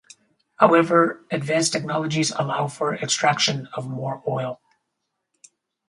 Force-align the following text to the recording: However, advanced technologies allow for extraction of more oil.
However, 0.55 1.23
advanced 1.29 1.73
technologies 1.73 2.31
allow 2.31 2.67
for 2.69 2.95
extraction 2.95 3.67
of 3.75 3.87
more 3.87 4.23
oil. 4.27 4.59